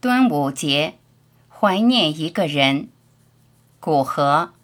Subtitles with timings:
[0.00, 0.94] 端午节，
[1.50, 2.88] 怀念一个人。
[3.78, 4.54] 古河。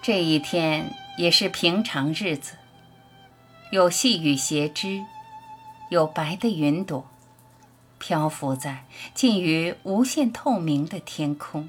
[0.00, 2.56] 这一天也是平常日子，
[3.70, 5.02] 有细雨斜枝，
[5.90, 7.06] 有白的云朵，
[8.02, 8.84] 漂浮在
[9.14, 11.68] 近于无限透明的天空。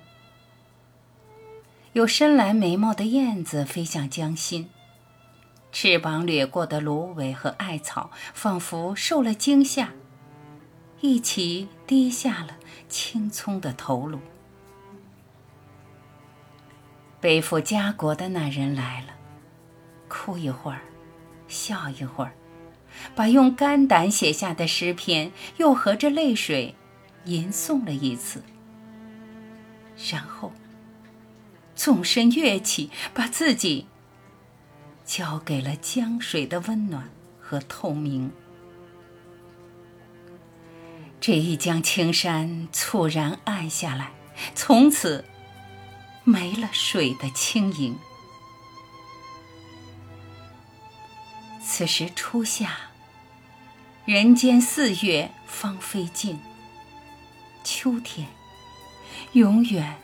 [1.91, 4.71] 有深蓝眉毛的燕子飞向江心，
[5.71, 9.91] 翅膀掠过的芦苇和艾草仿佛受了惊吓，
[11.01, 12.57] 一起低下了
[12.89, 14.19] 青葱的头颅。
[17.21, 19.13] 背负家国的那人来了，
[20.07, 20.81] 哭一会儿，
[21.47, 22.33] 笑一会儿，
[23.15, 26.75] 把用肝胆写下的诗篇又和着泪水
[27.25, 28.43] 吟诵了一次，
[30.11, 30.51] 然后
[31.75, 33.87] 纵身跃起，把自己
[35.05, 37.09] 交给了江水的温暖
[37.39, 38.31] 和透明。
[41.19, 44.11] 这一江青山猝然暗下来，
[44.55, 45.25] 从此。
[46.25, 47.97] 没了水的轻盈。
[51.61, 52.77] 此时初夏，
[54.05, 56.37] 人间四月芳菲尽。
[57.63, 58.27] 秋天，
[59.31, 59.95] 永远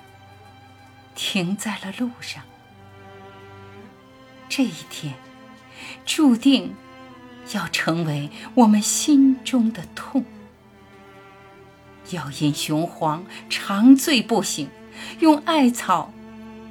[1.16, 2.42] 停在了路上。
[4.48, 5.16] 这一天，
[6.06, 6.74] 注定
[7.54, 10.24] 要成为我们心中的痛。
[12.12, 14.70] 要饮雄黄，长醉不醒。
[15.20, 16.14] 用艾草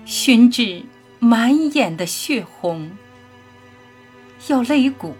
[0.06, 0.86] 熏制
[1.18, 2.90] 满眼的血红，
[4.46, 5.14] 要擂鼓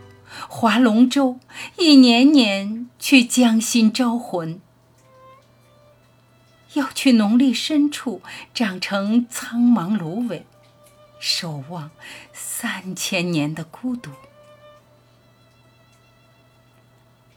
[0.48, 1.38] 划龙舟，
[1.76, 4.60] 一年年去江心招魂，
[6.74, 10.44] 要去农历深处长成苍茫芦苇，
[11.18, 11.90] 守望
[12.32, 14.10] 三千年的孤独。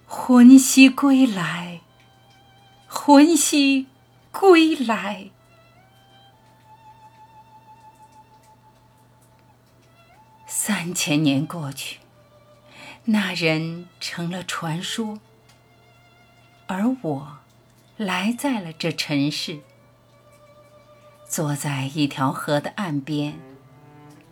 [0.06, 1.80] 魂兮归来，
[2.88, 3.88] 魂兮
[4.30, 5.30] 归来。
[10.46, 12.01] 三千年过去，
[13.06, 15.20] 那人成了传说，
[16.68, 17.38] 而我
[17.98, 19.60] 来在了这尘世。
[21.28, 23.40] 坐在一条河的岸边，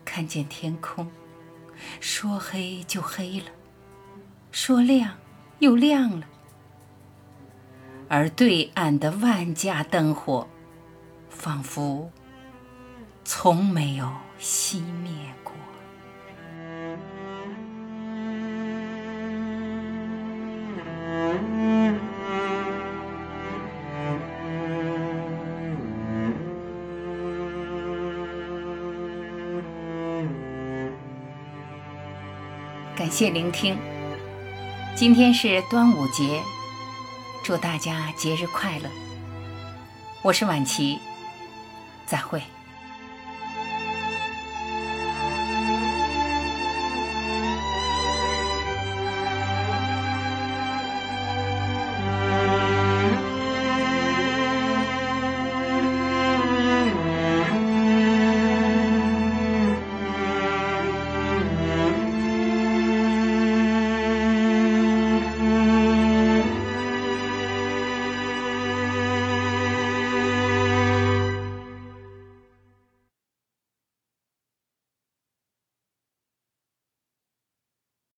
[0.05, 1.09] 看见天空，
[1.99, 3.47] 说黑就黑了，
[4.51, 5.17] 说亮
[5.59, 6.27] 又亮了，
[8.07, 10.47] 而对岸的万家灯火，
[11.29, 12.11] 仿佛
[13.23, 15.11] 从没有熄灭
[15.43, 15.53] 过。
[32.99, 33.77] 感谢聆听，
[34.93, 36.41] 今天是端午节，
[37.41, 38.89] 祝大家节日快乐。
[40.21, 40.99] 我是晚琪，
[42.05, 42.43] 再会。